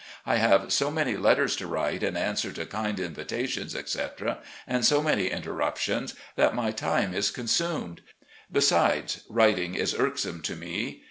[0.25, 5.03] I have so many letters to write in answer to kind invitations, etc., and so
[5.03, 8.01] many interruptions, that my time is consumed.
[8.51, 10.99] Besides, writing is irksome to me.